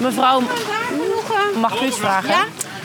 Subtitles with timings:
[0.00, 0.42] Mevrouw,
[1.60, 2.34] mag ik u iets vragen?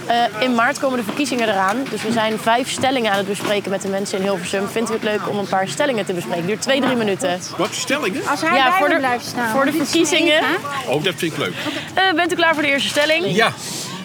[0.05, 1.78] Eh, in maart komen de verkiezingen eraan.
[1.89, 4.67] Dus we zijn vijf stellingen aan het bespreken met de mensen in Hilversum.
[4.67, 6.46] Vindt u het leuk om een paar stellingen te bespreken?
[6.46, 7.39] Duurt twee, drie minuten.
[7.57, 8.28] Wat stellingen?
[8.28, 9.49] Als hij Ja, bij voor me de- blijft staan.
[9.49, 10.42] voor de verkiezingen.
[10.88, 11.53] Oh, dat vind ik leuk.
[11.94, 13.35] Eh, bent u klaar voor de eerste stelling?
[13.35, 13.52] Ja.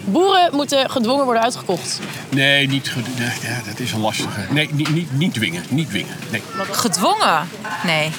[0.04, 2.00] Boeren moeten gedwongen worden uitgekocht.
[2.28, 3.04] Nee, niet goed.
[3.42, 4.40] Ja, dat is een lastige.
[4.50, 5.64] Nee, niet, niet, niet dwingen.
[5.68, 6.16] Niet dwingen.
[6.30, 6.42] Nee.
[6.70, 7.48] Gedwongen?
[7.84, 8.10] Nee.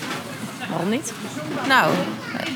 [0.70, 1.14] Waarom niet?
[1.68, 1.94] Nou,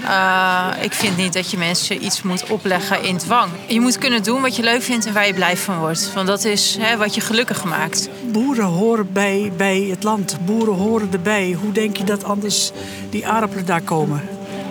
[0.04, 3.52] eh, ik vind niet dat je mensen iets moet opleggen in dwang.
[3.68, 6.14] Je moet kunnen doen wat je leuk vindt en waar je blij van wordt.
[6.14, 8.10] Want dat is hè, wat je gelukkig maakt.
[8.32, 10.38] Boeren horen bij, bij het land.
[10.46, 11.58] Boeren horen erbij.
[11.62, 12.72] Hoe denk je dat anders
[13.10, 14.22] die aardappelen daar komen?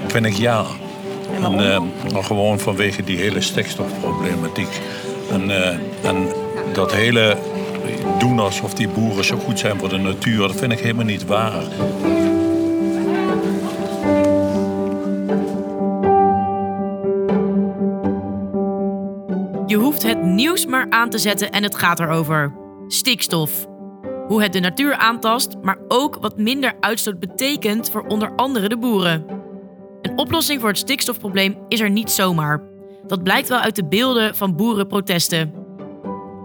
[0.06, 0.64] Vind ik ja.
[1.42, 4.80] En, eh, maar gewoon vanwege die hele stikstofproblematiek.
[5.30, 6.28] En, eh, en
[6.72, 7.36] dat hele
[8.18, 11.26] doen alsof die boeren zo goed zijn voor de natuur, dat vind ik helemaal niet
[11.26, 11.62] waar.
[20.66, 22.54] Maar aan te zetten en het gaat erover.
[22.86, 23.66] Stikstof.
[24.26, 28.78] Hoe het de natuur aantast, maar ook wat minder uitstoot betekent voor onder andere de
[28.78, 29.24] boeren.
[30.02, 32.62] Een oplossing voor het stikstofprobleem is er niet zomaar.
[33.06, 35.52] Dat blijkt wel uit de beelden van boerenprotesten.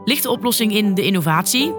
[0.04, 1.74] Ligt de oplossing in de innovatie?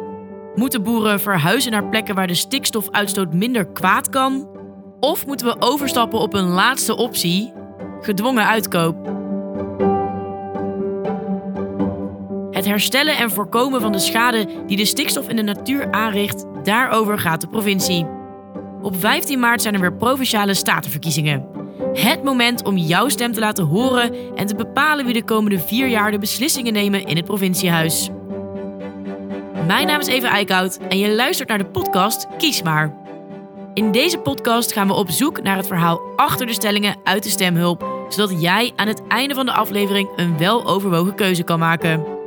[0.55, 4.49] Moeten boeren verhuizen naar plekken waar de stikstofuitstoot minder kwaad kan?
[5.01, 7.53] Of moeten we overstappen op een laatste optie:
[8.01, 9.18] gedwongen uitkoop?
[12.69, 17.41] Herstellen en voorkomen van de schade die de stikstof in de natuur aanricht, daarover gaat
[17.41, 18.07] de provincie.
[18.83, 21.47] Op 15 maart zijn er weer provinciale statenverkiezingen.
[21.93, 25.87] Het moment om jouw stem te laten horen en te bepalen wie de komende vier
[25.87, 28.11] jaar de beslissingen nemen in het provinciehuis.
[29.67, 32.95] Mijn naam is Eva Eickhout en je luistert naar de podcast Kies maar.
[33.75, 37.31] In deze podcast gaan we op zoek naar het verhaal achter de stellingen uit de
[37.31, 42.18] stemhulp, zodat jij aan het einde van de aflevering een weloverwogen keuze kan maken.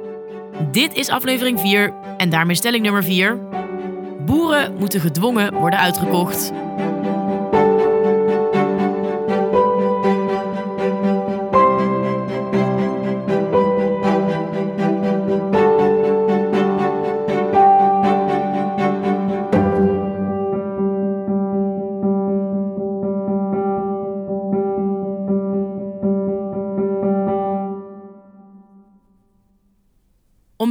[0.69, 3.37] Dit is aflevering 4 en daarmee stelling nummer 4.
[4.25, 6.51] Boeren moeten gedwongen worden uitgekocht.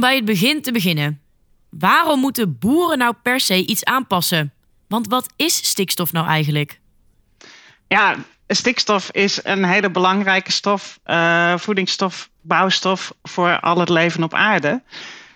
[0.01, 1.21] Bij het begin te beginnen.
[1.69, 4.53] Waarom moeten boeren nou per se iets aanpassen?
[4.87, 6.79] Want wat is stikstof nou eigenlijk?
[7.87, 8.15] Ja,
[8.47, 14.81] stikstof is een hele belangrijke stof, eh, voedingsstof, bouwstof voor al het leven op aarde.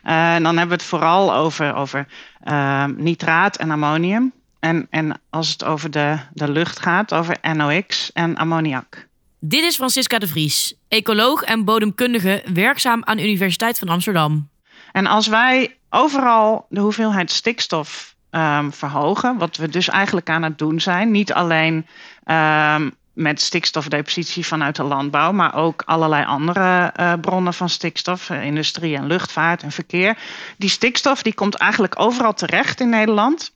[0.03, 2.07] Eh, en dan hebben we het vooral over, over
[2.39, 4.33] eh, nitraat en ammonium.
[4.59, 9.07] En, en als het over de, de lucht gaat, over NOx en ammoniak.
[9.39, 14.49] Dit is Francisca de Vries, ecoloog en bodemkundige werkzaam aan de Universiteit van Amsterdam.
[14.95, 20.57] En als wij overal de hoeveelheid stikstof ehm, verhogen, wat we dus eigenlijk aan het
[20.57, 21.87] doen zijn, niet alleen
[22.23, 28.43] ehm, met stikstofdepositie vanuit de landbouw, maar ook allerlei andere eh, bronnen van stikstof, eh,
[28.43, 30.17] industrie en luchtvaart en verkeer.
[30.57, 33.53] Die stikstof die komt eigenlijk overal terecht in Nederland.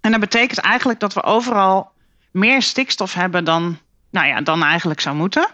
[0.00, 1.92] En dat betekent eigenlijk dat we overal
[2.30, 3.78] meer stikstof hebben dan,
[4.10, 5.46] nou ja, dan eigenlijk zou moeten.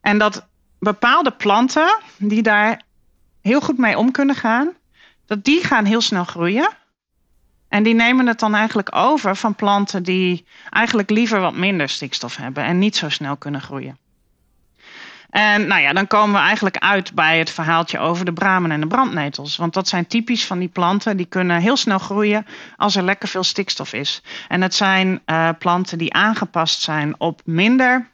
[0.00, 0.46] En dat
[0.78, 2.84] bepaalde planten die daar
[3.46, 4.72] heel goed mee om kunnen gaan,
[5.26, 6.68] dat die gaan heel snel groeien.
[7.68, 12.36] En die nemen het dan eigenlijk over van planten die eigenlijk liever wat minder stikstof
[12.36, 13.98] hebben en niet zo snel kunnen groeien.
[15.30, 18.80] En nou ja, dan komen we eigenlijk uit bij het verhaaltje over de bramen en
[18.80, 19.56] de brandnetels.
[19.56, 22.46] Want dat zijn typisch van die planten, die kunnen heel snel groeien
[22.76, 24.22] als er lekker veel stikstof is.
[24.48, 28.10] En het zijn eh, planten die aangepast zijn op minder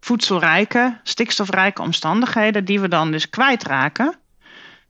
[0.00, 4.19] voedselrijke, stikstofrijke omstandigheden, die we dan dus kwijtraken.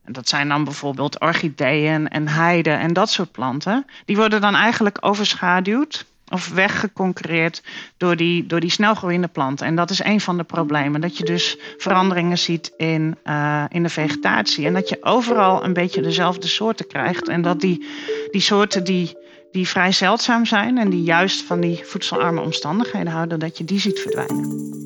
[0.03, 3.85] En dat zijn dan bijvoorbeeld orchideeën en heiden en dat soort planten.
[4.05, 7.63] Die worden dan eigenlijk overschaduwd of weggeconcurreerd
[7.97, 9.65] door die, door die snelgroeiende planten.
[9.65, 11.01] En dat is een van de problemen.
[11.01, 14.65] Dat je dus veranderingen ziet in, uh, in de vegetatie.
[14.65, 17.27] En dat je overal een beetje dezelfde soorten krijgt.
[17.27, 17.85] En dat die,
[18.31, 19.17] die soorten die,
[19.51, 23.79] die vrij zeldzaam zijn en die juist van die voedselarme omstandigheden houden, dat je die
[23.79, 24.79] ziet verdwijnen.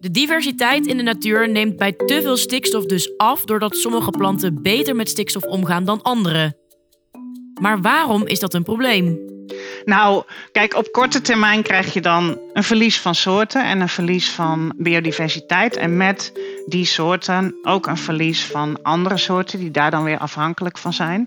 [0.00, 4.62] De diversiteit in de natuur neemt bij te veel stikstof dus af doordat sommige planten
[4.62, 6.56] beter met stikstof omgaan dan andere.
[7.60, 9.18] Maar waarom is dat een probleem?
[9.84, 14.30] Nou, kijk, op korte termijn krijg je dan een verlies van soorten en een verlies
[14.30, 15.76] van biodiversiteit.
[15.76, 16.32] En met
[16.66, 21.24] die soorten ook een verlies van andere soorten die daar dan weer afhankelijk van zijn.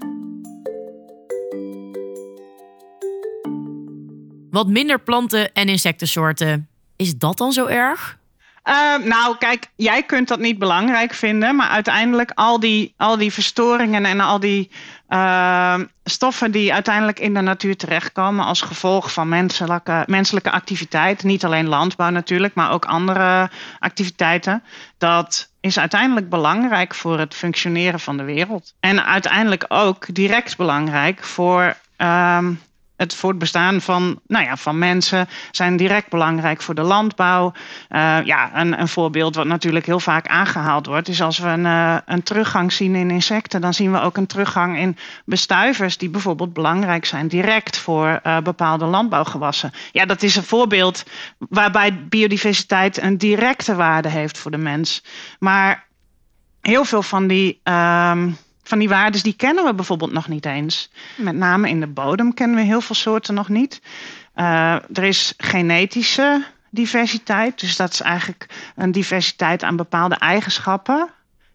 [4.49, 6.67] Wat minder planten en insectensoorten.
[6.95, 8.21] Is dat dan zo erg?
[8.63, 13.33] Uh, nou, kijk, jij kunt dat niet belangrijk vinden, maar uiteindelijk al die, al die
[13.33, 14.71] verstoringen en al die
[15.09, 21.45] uh, stoffen die uiteindelijk in de natuur terechtkomen als gevolg van menselijke, menselijke activiteit, niet
[21.45, 23.49] alleen landbouw natuurlijk, maar ook andere
[23.79, 24.63] activiteiten,
[24.97, 28.73] dat is uiteindelijk belangrijk voor het functioneren van de wereld.
[28.79, 32.47] En uiteindelijk ook direct belangrijk voor uh,
[33.03, 37.51] het voortbestaan van, nou ja, van mensen zijn direct belangrijk voor de landbouw.
[37.89, 41.65] Uh, ja, een, een, voorbeeld wat natuurlijk heel vaak aangehaald wordt, is als we een,
[41.65, 46.09] uh, een teruggang zien in insecten, dan zien we ook een teruggang in bestuivers die
[46.09, 49.71] bijvoorbeeld belangrijk zijn direct voor uh, bepaalde landbouwgewassen.
[49.91, 51.03] Ja, dat is een voorbeeld
[51.37, 55.03] waarbij biodiversiteit een directe waarde heeft voor de mens.
[55.39, 55.85] Maar
[56.61, 57.61] heel veel van die.
[57.63, 60.89] Um, van die waarden die kennen we bijvoorbeeld nog niet eens.
[61.17, 63.81] Met name in de bodem kennen we heel veel soorten nog niet.
[64.35, 67.59] Uh, er is genetische diversiteit.
[67.59, 68.45] Dus dat is eigenlijk
[68.75, 71.09] een diversiteit aan bepaalde eigenschappen.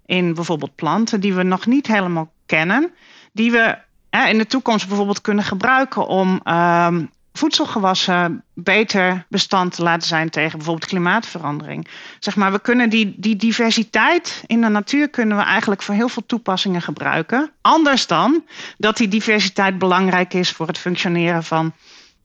[0.06, 2.90] In bijvoorbeeld planten die we nog niet helemaal kennen.
[3.32, 3.78] Die we
[4.10, 6.96] in de toekomst bijvoorbeeld kunnen gebruiken om uh,
[7.38, 11.88] voedselgewassen beter bestand te laten zijn tegen bijvoorbeeld klimaatverandering.
[12.18, 16.08] Zeg maar, we kunnen die, die diversiteit in de natuur kunnen we eigenlijk voor heel
[16.08, 17.50] veel toepassingen gebruiken.
[17.60, 18.44] Anders dan
[18.76, 21.72] dat die diversiteit belangrijk is voor het functioneren van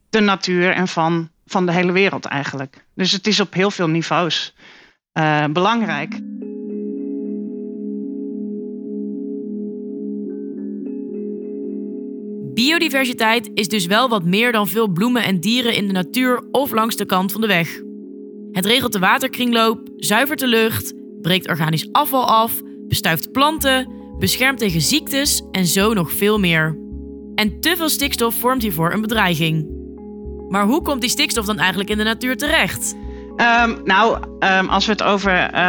[0.10, 2.86] de natuur en van, van de hele wereld eigenlijk.
[2.96, 4.56] Dus het is op heel veel niveaus
[5.14, 6.20] uh, belangrijk.
[12.94, 16.72] Biodiversiteit is dus wel wat meer dan veel bloemen en dieren in de natuur of
[16.72, 17.82] langs de kant van de weg.
[18.52, 24.82] Het regelt de waterkringloop, zuivert de lucht, breekt organisch afval af, bestuift planten, beschermt tegen
[24.82, 26.78] ziektes en zo nog veel meer.
[27.36, 29.68] En te veel stikstof vormt hiervoor een bedreiging.
[30.50, 32.96] Maar hoe komt die stikstof dan eigenlijk in de natuur terecht?
[33.38, 35.60] Um, nou, um, als we het over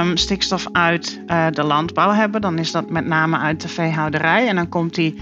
[0.00, 4.48] um, stikstof uit uh, de landbouw hebben, dan is dat met name uit de veehouderij.
[4.48, 5.14] En dan komt die,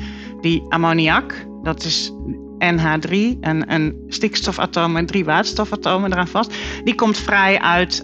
[0.45, 2.13] die ammoniak, dat is
[2.59, 3.11] NH3,
[3.41, 6.55] een, een stikstofatoom en drie waterstofatomen eraan vast.
[6.85, 8.01] Die komt vrij uit,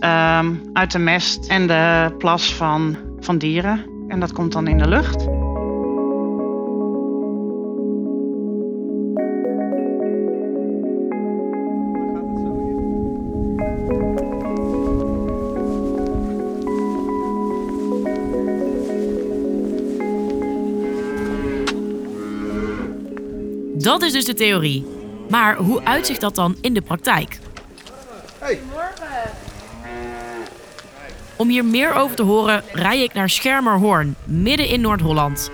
[0.73, 3.85] uit de mest en de plas van, van dieren.
[4.09, 5.40] En dat komt dan in de lucht.
[23.91, 24.87] Dat is dus de theorie.
[25.29, 27.39] Maar hoe uitzicht dat dan in de praktijk?
[28.39, 28.61] Hey.
[31.37, 35.51] Om hier meer over te horen, rij ik naar Schermerhorn, midden in Noord-Holland.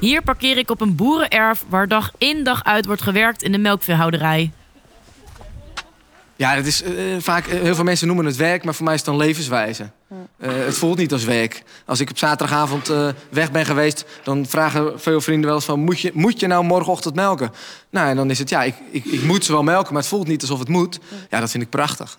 [0.00, 3.58] Hier parkeer ik op een boerenerf waar dag in dag uit wordt gewerkt in de
[3.58, 4.50] melkveehouderij.
[6.40, 8.94] Ja, het is, uh, vaak, uh, heel veel mensen noemen het werk, maar voor mij
[8.94, 9.90] is het dan levenswijze.
[10.12, 11.62] Uh, het voelt niet als werk.
[11.86, 12.92] Als ik op zaterdagavond
[13.30, 15.80] weg ben geweest, dan vragen veel vrienden wel eens van...
[15.80, 17.52] Moet je, moet je nou morgenochtend melken?
[17.90, 20.10] Nou, en dan is het, ja, ik, ik, ik moet ze wel melken, maar het
[20.10, 20.98] voelt niet alsof het moet.
[21.30, 22.18] Ja, dat vind ik prachtig.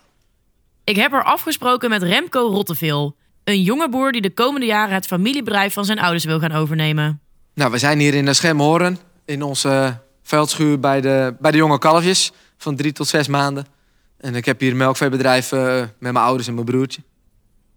[0.84, 3.16] Ik heb er afgesproken met Remco Rotteveel.
[3.44, 7.20] Een jonge boer die de komende jaren het familiebedrijf van zijn ouders wil gaan overnemen.
[7.54, 11.78] Nou, we zijn hier in de Schermhoorn, in onze veldschuur bij de, bij de jonge
[11.78, 13.80] kalfjes van drie tot zes maanden.
[14.22, 17.00] En ik heb hier een melkveebedrijf uh, met mijn ouders en mijn broertje.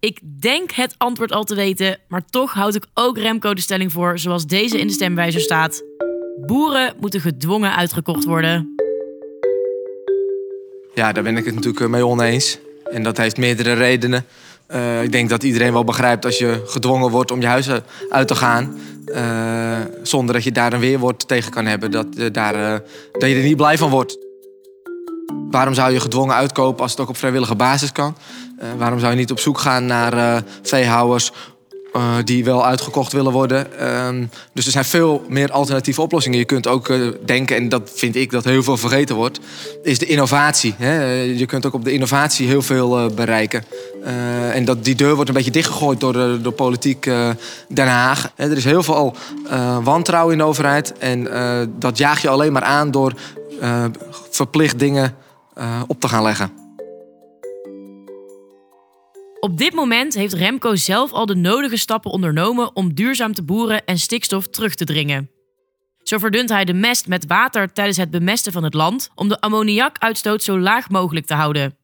[0.00, 3.92] Ik denk het antwoord al te weten, maar toch houd ik ook Remco de stelling
[3.92, 5.82] voor zoals deze in de stemwijzer staat.
[6.46, 8.74] Boeren moeten gedwongen uitgekocht worden.
[10.94, 12.58] Ja, daar ben ik het natuurlijk mee oneens.
[12.90, 14.24] En dat heeft meerdere redenen.
[14.70, 17.68] Uh, ik denk dat iedereen wel begrijpt als je gedwongen wordt om je huis
[18.08, 18.78] uit te gaan.
[19.06, 21.90] Uh, zonder dat je daar een weerwoord tegen kan hebben.
[21.90, 24.25] Dat, uh, daar, dat je er niet blij van wordt.
[25.50, 28.16] Waarom zou je gedwongen uitkopen als het ook op vrijwillige basis kan?
[28.62, 31.32] Uh, waarom zou je niet op zoek gaan naar uh, veehouders
[31.96, 33.78] uh, die wel uitgekocht willen worden?
[33.78, 36.38] Ehm, dus er zijn veel meer alternatieve oplossingen.
[36.38, 36.92] Je kunt ook
[37.24, 39.40] denken, en dat vind ik dat heel veel vergeten wordt,
[39.82, 40.74] is de innovatie.
[40.78, 41.20] Hè?
[41.22, 43.64] Je kunt ook op de innovatie heel veel bereiken.
[44.52, 47.10] en dat, die deur wordt een beetje dichtgegooid door, door politiek
[47.68, 48.32] Den Haag.
[48.36, 49.16] er is heel veel
[49.82, 50.98] wantrouwen in de overheid.
[50.98, 51.28] En
[51.78, 53.12] dat jaag je alleen maar aan door
[54.30, 55.16] verplicht dingen
[55.58, 56.50] uh, op te gaan leggen.
[59.40, 63.84] Op dit moment heeft Remco zelf al de nodige stappen ondernomen om duurzaam te boeren
[63.84, 65.30] en stikstof terug te dringen.
[66.02, 69.40] Zo verdunt hij de mest met water tijdens het bemesten van het land om de
[69.40, 71.76] ammoniakuitstoot zo laag mogelijk te houden.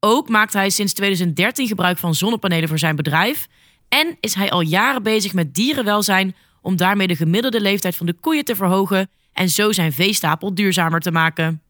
[0.00, 3.46] Ook maakt hij sinds 2013 gebruik van zonnepanelen voor zijn bedrijf
[3.88, 8.12] en is hij al jaren bezig met dierenwelzijn om daarmee de gemiddelde leeftijd van de
[8.20, 11.62] koeien te verhogen en zo zijn veestapel duurzamer te maken.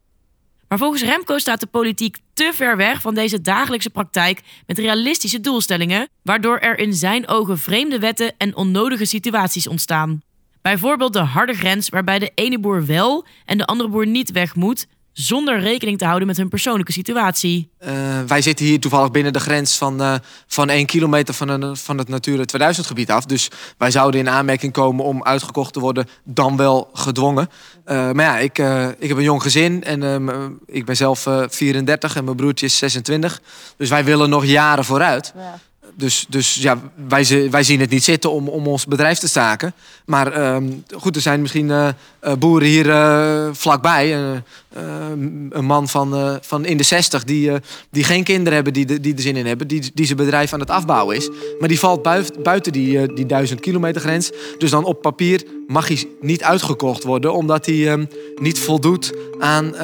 [0.67, 5.39] Maar volgens Remco staat de politiek te ver weg van deze dagelijkse praktijk met realistische
[5.39, 10.21] doelstellingen, waardoor er in zijn ogen vreemde wetten en onnodige situaties ontstaan.
[10.61, 14.55] Bijvoorbeeld de harde grens waarbij de ene boer wel en de andere boer niet weg
[14.55, 17.69] moet, zonder rekening te houden met hun persoonlijke situatie.
[17.79, 17.89] Uh,
[18.27, 20.15] wij zitten hier toevallig binnen de grens van, uh,
[20.47, 23.25] van 1 kilometer van, een, van het Natura 2000 gebied af.
[23.25, 27.49] Dus wij zouden in aanmerking komen om uitgekocht te worden, dan wel gedwongen.
[27.85, 28.57] Uh, maar ja, ik,
[28.99, 33.41] ik heb een jong gezin en ik ben zelf 34 en mijn broertje is 26.
[33.77, 35.33] Dus wij willen nog jaren vooruit.
[35.35, 35.59] Ja
[35.95, 39.73] dus, dus ja, wij, wij zien het niet zitten om, om ons bedrijf te staken.
[40.05, 41.89] Maar um, goed, er zijn misschien uh,
[42.39, 44.13] boeren hier uh, vlakbij.
[45.49, 47.51] een man van, van in de 60 die,
[47.89, 49.67] die geen kinderen hebben die, die er zin in hebben.
[49.67, 51.29] Die, die zijn bedrijf aan het afbouwen is.
[51.59, 52.01] Maar die valt
[52.43, 54.31] buiten die, die duizend kilometer grens.
[54.57, 57.33] Dus dan op papier mag hij niet uitgekocht worden.
[57.33, 59.77] Omdat hij um, niet voldoet aan,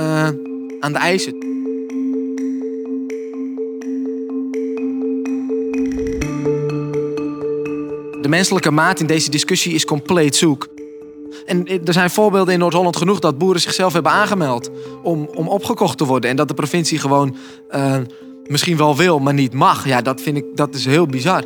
[0.80, 1.49] aan de eisen.
[8.30, 10.68] De menselijke maat in deze discussie is compleet zoek.
[11.46, 14.70] En er zijn voorbeelden in Noord-Holland genoeg dat boeren zichzelf hebben aangemeld
[15.04, 16.30] om, om opgekocht te worden.
[16.30, 17.36] En dat de provincie gewoon
[17.72, 17.98] uh,
[18.44, 19.88] misschien wel wil, maar niet mag.
[19.88, 21.44] Ja, dat vind ik dat is heel bizar.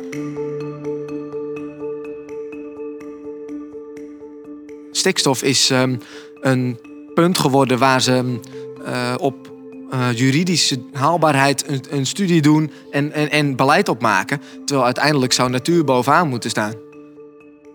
[4.90, 5.98] Stikstof is um,
[6.40, 6.78] een
[7.14, 8.38] punt geworden waar ze
[8.86, 9.53] uh, op
[9.94, 14.40] uh, juridische haalbaarheid een, een studie doen en, en, en beleid opmaken.
[14.64, 16.74] Terwijl uiteindelijk zou natuur bovenaan moeten staan.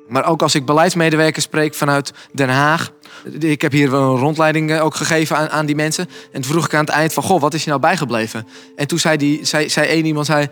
[0.07, 2.91] Maar ook als ik beleidsmedewerkers spreek vanuit Den Haag.
[3.39, 6.09] Ik heb hier een rondleiding eh, ook gegeven aan, aan die mensen.
[6.31, 8.47] En toen vroeg ik aan het eind van, goh, wat is je nou bijgebleven?
[8.75, 10.47] En toen zei, die, zei, zei één iemand, zei,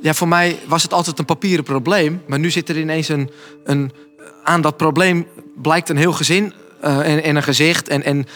[0.00, 2.22] ja, voor mij was het altijd een papieren probleem.
[2.26, 3.30] Maar nu zit er ineens een,
[3.64, 3.92] een
[4.42, 5.26] aan dat probleem
[5.62, 6.52] blijkt een heel gezin
[6.82, 7.88] en, en, een gezicht.
[7.88, 8.26] En, en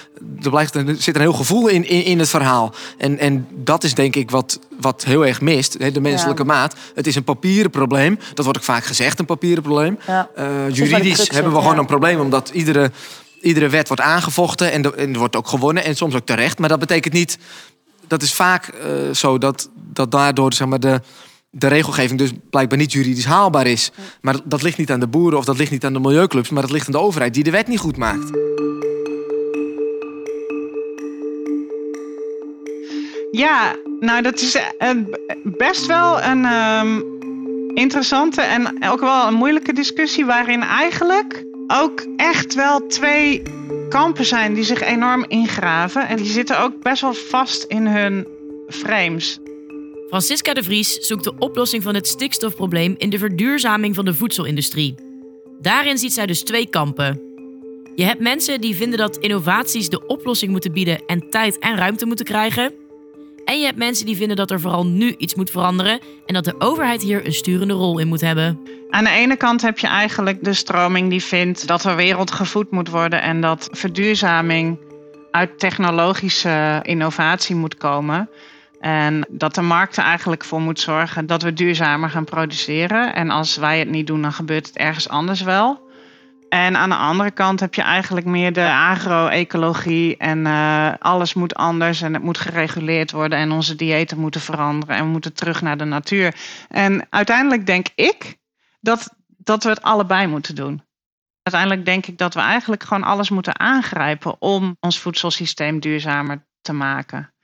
[0.42, 2.74] er, blijft, er zit een heel gevoel in, in, in, het verhaal.
[2.98, 5.94] En, en dat is denk ik wat, wat heel erg mist.
[5.94, 6.74] De menselijke maat.
[6.94, 8.18] Het is een papieren probleem.
[8.34, 9.98] Dat wordt ook vaak gezegd, een papieren probleem.
[10.06, 10.28] Ja.
[10.38, 12.20] Uh, juridisch hebben we gewoon een probleem.
[12.20, 12.90] Omdat iedere,
[13.40, 14.72] iedere wet wordt aangevochten.
[14.72, 15.84] En, de, en er wordt ook gewonnen.
[15.84, 16.58] En soms ook terecht.
[16.58, 17.38] Maar dat betekent niet...
[18.06, 21.00] Dat is vaak uh, zo dat, dat daardoor zeg maar, de
[21.58, 23.90] de regelgeving dus blijkbaar niet juridisch haalbaar is.
[24.20, 26.62] Maar dat ligt niet aan de boeren of dat ligt niet aan de milieuclubs, maar
[26.62, 28.30] dat ligt aan de overheid die de wet niet goed maakt.
[33.30, 34.90] Ja, nou dat is eh,
[35.44, 37.04] best wel een um,
[37.74, 43.42] interessante en ook wel een moeilijke discussie waarin eigenlijk ook echt wel twee
[43.88, 48.26] kampen zijn die zich enorm ingraven en die zitten ook best wel vast in hun
[48.68, 49.40] frames.
[50.08, 54.94] Francisca de Vries zoekt de oplossing van het stikstofprobleem in de verduurzaming van de voedselindustrie.
[55.60, 57.20] Daarin ziet zij dus twee kampen.
[57.94, 62.06] Je hebt mensen die vinden dat innovaties de oplossing moeten bieden en tijd en ruimte
[62.06, 62.72] moeten krijgen.
[63.44, 66.44] En je hebt mensen die vinden dat er vooral nu iets moet veranderen en dat
[66.44, 68.60] de overheid hier een sturende rol in moet hebben.
[68.90, 72.70] Aan de ene kant heb je eigenlijk de stroming die vindt dat er wereld gevoed
[72.70, 74.78] moet worden en dat verduurzaming
[75.30, 78.28] uit technologische innovatie moet komen.
[78.80, 83.14] En dat de markt er eigenlijk voor moet zorgen dat we duurzamer gaan produceren.
[83.14, 85.84] En als wij het niet doen, dan gebeurt het ergens anders wel.
[86.48, 90.16] En aan de andere kant heb je eigenlijk meer de agro-ecologie.
[90.16, 93.38] En uh, alles moet anders en het moet gereguleerd worden.
[93.38, 94.96] En onze diëten moeten veranderen.
[94.96, 96.34] En we moeten terug naar de natuur.
[96.68, 98.36] En uiteindelijk denk ik
[98.80, 100.84] dat, dat we het allebei moeten doen.
[101.42, 106.72] Uiteindelijk denk ik dat we eigenlijk gewoon alles moeten aangrijpen om ons voedselsysteem duurzamer te
[106.72, 107.34] maken.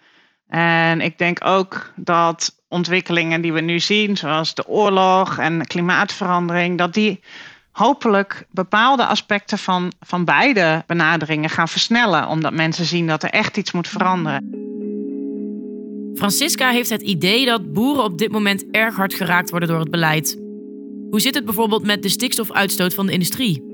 [0.53, 6.79] En ik denk ook dat ontwikkelingen die we nu zien, zoals de oorlog en klimaatverandering,
[6.79, 7.21] dat die
[7.71, 13.57] hopelijk bepaalde aspecten van, van beide benaderingen gaan versnellen, omdat mensen zien dat er echt
[13.57, 14.51] iets moet veranderen.
[16.15, 19.91] Francisca heeft het idee dat boeren op dit moment erg hard geraakt worden door het
[19.91, 20.37] beleid.
[21.11, 23.72] Hoe zit het bijvoorbeeld met de stikstofuitstoot van de industrie?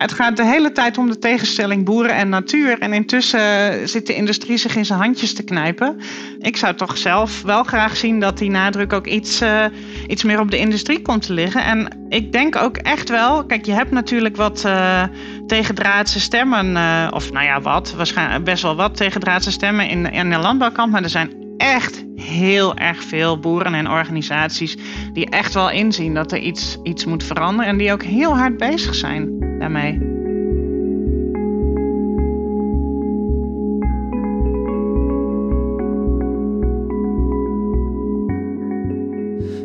[0.00, 2.78] Het gaat de hele tijd om de tegenstelling boeren en natuur.
[2.78, 6.00] En intussen zit de industrie zich in zijn handjes te knijpen.
[6.38, 9.64] Ik zou toch zelf wel graag zien dat die nadruk ook iets, uh,
[10.06, 11.64] iets meer op de industrie komt te liggen.
[11.64, 15.02] En ik denk ook echt wel, kijk, je hebt natuurlijk wat uh,
[15.46, 16.66] tegendraadse stemmen.
[17.12, 20.92] Of nou ja, wat, waarschijnlijk best wel wat tegendraadse stemmen in, in de landbouwkamp.
[20.92, 24.76] Maar er zijn echt heel erg veel boeren en organisaties
[25.12, 27.70] die echt wel inzien dat er iets, iets moet veranderen.
[27.70, 30.18] En die ook heel hard bezig zijn daarmee.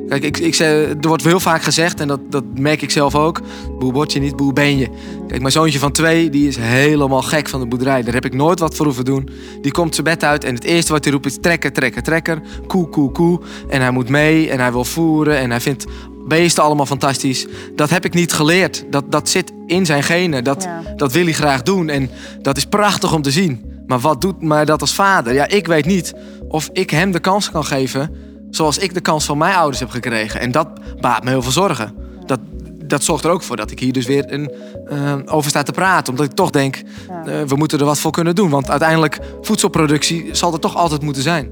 [0.08, 3.42] Kijk, ik, ik, er wordt heel vaak gezegd, en dat, dat merk ik zelf ook.
[3.80, 4.90] Boer word je niet, boer ben je.
[5.28, 8.04] Kijk, mijn zoontje van twee, die is helemaal gek van de boerderij.
[8.04, 9.30] Daar heb ik nooit wat voor hoeven doen.
[9.62, 12.42] Die komt zijn bed uit en het eerste wat hij roept is trekker, trekker, trekker.
[12.68, 13.40] Koe, koe, koe.
[13.70, 15.86] En hij moet mee en hij wil voeren en hij vindt
[16.28, 17.46] beesten allemaal fantastisch.
[17.76, 18.86] Dat heb ik niet geleerd.
[18.90, 20.44] Dat, dat zit in zijn genen.
[20.44, 20.82] Dat, Ja.
[20.96, 21.90] dat wil hij graag doen.
[21.90, 22.10] En
[22.42, 23.74] dat is prachtig om te zien.
[23.88, 25.34] Maar wat doet mij dat als vader?
[25.34, 26.14] Ja, ik weet niet
[26.48, 28.16] of ik hem de kans kan geven
[28.50, 30.40] zoals ik de kans van mijn ouders heb gekregen.
[30.40, 30.68] En dat
[31.00, 31.94] baart me heel veel zorgen.
[32.26, 32.40] Dat,
[32.86, 34.52] dat zorgt er ook voor dat ik hier dus weer een,
[34.90, 36.14] eh, over sta te praten.
[36.14, 36.82] Omdat ik toch denk,
[37.26, 38.50] eh, we moeten er wat voor kunnen doen.
[38.50, 41.50] Want uiteindelijk, voedselproductie zal er toch altijd moeten zijn.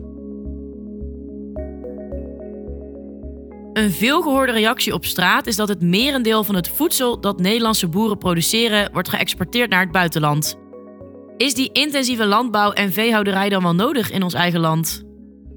[3.74, 8.18] Een veelgehoorde reactie op straat is dat het merendeel van het voedsel dat Nederlandse boeren
[8.18, 10.58] produceren wordt geëxporteerd naar het buitenland.
[11.38, 15.03] Is die intensieve landbouw en veehouderij dan wel nodig in ons eigen land?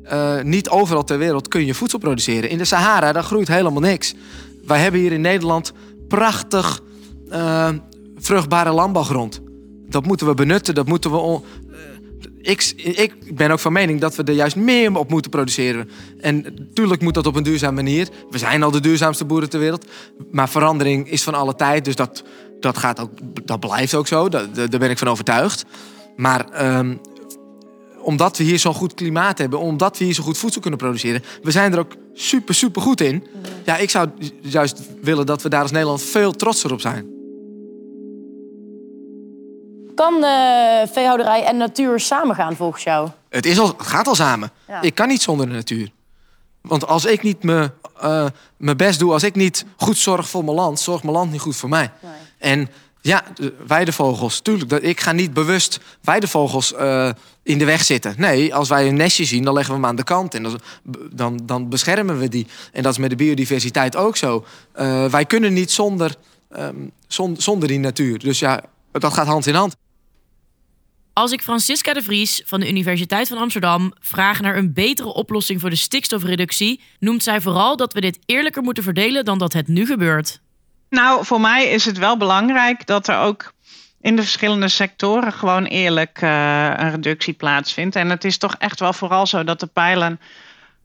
[0.03, 2.51] Eh, niet overal ter wereld kun je voedsel produceren.
[2.51, 4.15] In de Sahara, daar groeit helemaal niks.
[4.67, 5.73] Wij hebben hier in Nederland
[6.09, 6.81] prachtig
[7.29, 7.69] eh,
[8.17, 9.41] vruchtbare landbouwgrond.
[9.89, 11.41] Dat moeten we benutten, dat moeten we...
[12.47, 15.91] ik, ik ben ook van mening dat we er juist meer op moeten produceren.
[16.21, 18.09] En natuurlijk moet dat op een duurzame manier.
[18.31, 19.87] We zijn al de duurzaamste boeren ter wereld.
[20.31, 22.25] Maar verandering is van alle tijd, dus dat,
[22.61, 23.11] dat, gaat ook,
[23.45, 24.29] dat blijft ook zo.
[24.29, 25.65] Daar, daar ben ik van overtuigd.
[26.17, 26.95] Maar ehm,
[28.01, 31.23] omdat we hier zo'n goed klimaat hebben, omdat we hier zo goed voedsel kunnen produceren,
[31.43, 33.27] we zijn er ook super, super goed in.
[33.65, 34.09] Ja, ik zou
[34.41, 37.16] juist willen dat we daar als Nederland veel trotser op zijn.
[39.97, 43.09] Kan eh, veehouderij en natuur samengaan volgens jou?
[43.29, 44.51] Het, is al, het gaat al samen.
[44.69, 44.81] Ja.
[44.83, 45.91] Ik kan niet zonder de natuur.
[46.61, 48.27] Want als ik niet me, eh,
[48.57, 51.41] mijn best doe, als ik niet goed zorg voor mijn land, zorgt mijn land niet
[51.41, 51.91] goed voor mij.
[52.39, 52.69] En
[53.01, 54.73] ja, de weidevogels, tuurlijk.
[54.73, 57.11] Ik ga niet bewust weidevogels eh
[57.43, 58.15] in de weg zitten.
[58.17, 60.35] Nee, als wij een nestje zien, dan leggen we hem aan de kant.
[60.35, 60.61] En dan,
[61.13, 62.47] dan, dan beschermen we die.
[62.73, 64.45] En dat is met de biodiversiteit ook zo.
[65.11, 66.15] Wij kunnen niet zonder,
[66.51, 66.75] ehm,
[67.09, 68.19] zon- zonder die natuur.
[68.19, 68.63] Dus ja,
[68.93, 69.77] dat gaat hand in hand.
[71.19, 75.61] Als ik Francisca de Vries van de Universiteit van Amsterdam vraag naar een betere oplossing
[75.61, 79.69] voor de stikstofreductie, noemt zij vooral dat we dit eerlijker moeten verdelen dan dat het
[79.69, 80.41] nu gebeurt.
[80.91, 83.53] Nou, voor mij is het wel belangrijk dat er ook
[84.01, 87.97] in de verschillende sectoren gewoon eerlijk eh, een reductie plaatsvindt.
[87.97, 90.21] En het is toch echt wel vooral zo dat de pijlen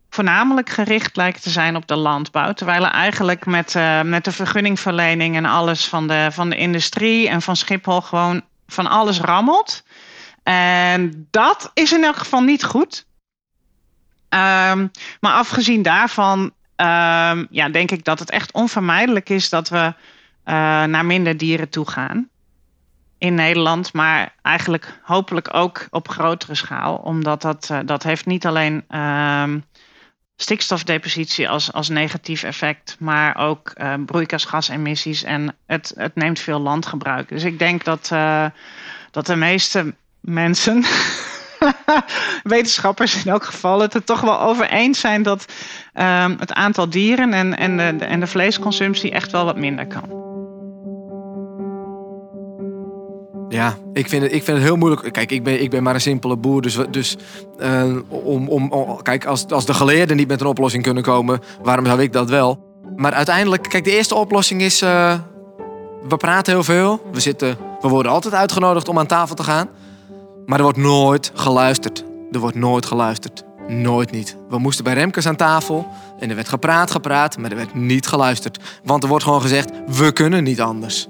[0.10, 2.54] voornamelijk gericht lijken te zijn op de landbouw.
[2.54, 7.30] Terwijl er eigenlijk met, eh, met de vergunningverlening en alles van de, van de industrie
[7.30, 9.84] en van Schiphol gewoon van alles rammelt.
[10.44, 13.06] En dat is in elk geval niet goed.
[14.30, 14.88] Ehm,
[15.20, 19.94] maar afgezien daarvan, ehm, ja, denk ik dat het echt onvermijdelijk is dat we
[20.44, 22.30] eh, naar minder dieren toe gaan.
[23.18, 26.96] In Nederland, maar eigenlijk hopelijk ook op grotere schaal.
[26.96, 29.60] Omdat dat, eh, dat heeft niet alleen ehm,
[30.36, 37.30] stikstofdepositie als, als negatief effect, maar ook eh, broeikasgasemissies en het, het neemt veel landgebruik.
[37.30, 38.08] Dus ik denk dat,
[39.12, 40.84] dat de meeste mensen,
[42.44, 45.46] wetenschappers in elk geval, het er toch wel over eens zijn dat
[45.94, 50.20] ehm, het aantal dieren en, en, de, en de vleesconsumptie echt wel wat minder kan.
[53.50, 55.14] Ja, ik vind het, ik vind het heel moeilijk.
[55.14, 56.62] Kijk, ik ben, ik ben maar een simpele boer.
[56.62, 57.18] Dus, dus
[57.58, 61.86] eh, om, om- kijk, als, als de geleerden niet met een oplossing kunnen komen, waarom
[61.86, 62.70] zou ik dat wel?
[62.96, 64.82] Maar uiteindelijk, kijk, de eerste oplossing is.
[64.82, 65.14] eh,
[66.08, 67.02] we praten heel veel.
[67.12, 69.70] We, zitten, we worden altijd uitgenodigd om aan tafel te gaan.
[70.46, 72.06] Maar er wordt nooit geluisterd.
[72.32, 73.44] Er wordt nooit geluisterd.
[73.68, 74.38] Nooit niet.
[74.50, 75.88] We moesten bij Remkes aan tafel
[76.20, 78.60] en er werd gepraat, gepraat, maar er werd niet geluisterd.
[78.84, 81.08] Want er wordt gewoon gezegd: we kunnen niet anders.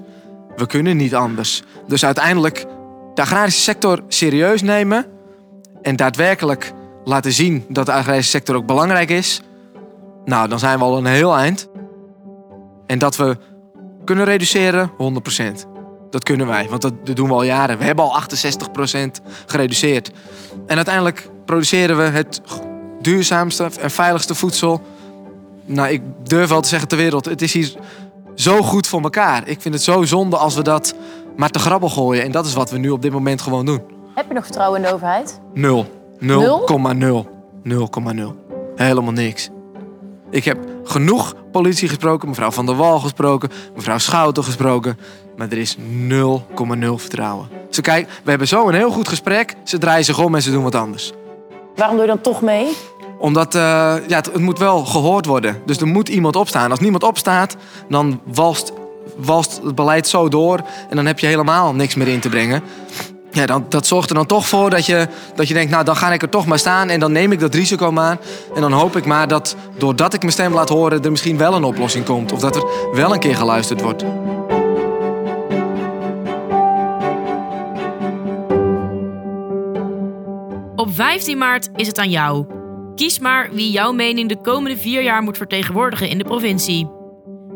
[0.56, 1.62] We kunnen niet anders.
[1.86, 2.66] Dus uiteindelijk
[3.14, 5.06] de agrarische sector serieus nemen
[5.82, 6.72] en daadwerkelijk
[7.04, 9.42] laten zien dat de agrarische sector ook belangrijk is.
[10.24, 11.68] Nou, dan zijn we al een heel eind.
[12.86, 13.36] En dat we
[14.04, 15.71] kunnen reduceren, 100%.
[16.12, 17.78] Dat kunnen wij, want dat, dat doen we al jaren.
[17.78, 20.10] We hebben al 68% gereduceerd.
[20.66, 22.40] En uiteindelijk produceren we het
[23.00, 24.80] duurzaamste en veiligste voedsel.
[25.64, 27.24] Nou, ik durf wel te zeggen ter wereld.
[27.24, 27.72] Het is hier
[28.34, 29.48] zo goed voor elkaar.
[29.48, 30.94] Ik vind het zo zonde als we dat
[31.36, 32.24] maar te grabbel gooien.
[32.24, 33.80] En dat is wat we nu op dit moment gewoon doen.
[34.14, 35.40] Heb je nog vertrouwen in de overheid?
[35.54, 35.86] Nul.
[36.18, 36.68] Nul?
[36.94, 37.28] 0,0.
[37.64, 38.22] 0,0.
[38.76, 39.50] Helemaal niks.
[40.32, 44.98] Ik heb genoeg politie gesproken, mevrouw Van der Wal gesproken, mevrouw Schouten gesproken.
[45.36, 45.82] Maar er is 0,0
[46.96, 47.48] vertrouwen.
[47.70, 49.54] Ze kijken, we hebben zo een heel goed gesprek.
[49.64, 51.12] Ze draaien zich om en ze doen wat anders.
[51.76, 52.66] Waarom doe je dan toch mee?
[53.18, 53.60] Omdat eh,
[54.06, 55.62] ja, het, het moet wel gehoord worden.
[55.66, 56.70] Dus er moet iemand opstaan.
[56.70, 57.56] Als niemand opstaat,
[57.88, 58.72] dan walst,
[59.16, 60.60] walst het beleid zo door.
[60.88, 62.62] En dan heb je helemaal niks meer in te brengen.
[63.32, 65.96] Ja, dan, dat zorgt er dan toch voor dat je, dat je denkt, nou dan
[65.96, 68.18] ga ik er toch maar staan en dan neem ik dat risico maar.
[68.54, 71.54] En dan hoop ik maar dat doordat ik mijn stem laat horen, er misschien wel
[71.54, 72.32] een oplossing komt.
[72.32, 74.04] Of dat er wel een keer geluisterd wordt.
[80.76, 82.46] Op 15 maart is het aan jou.
[82.94, 86.90] Kies maar wie jouw mening de komende vier jaar moet vertegenwoordigen in de provincie.